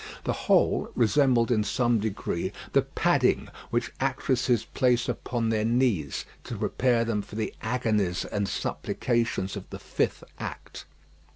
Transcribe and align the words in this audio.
The 0.23 0.33
whole 0.33 0.89
resembled 0.95 1.51
in 1.51 1.63
some 1.63 1.99
degree 1.99 2.53
the 2.73 2.81
padding 2.81 3.49
which 3.69 3.91
actresses 3.99 4.65
place 4.65 5.07
upon 5.07 5.49
their 5.49 5.63
knees, 5.63 6.25
to 6.45 6.55
prepare 6.57 7.05
them 7.05 7.21
for 7.21 7.35
the 7.35 7.53
agonies 7.61 8.25
and 8.25 8.49
supplications 8.49 9.55
of 9.55 9.69
the 9.69 9.77
fifth 9.77 10.23
act. 10.39 10.85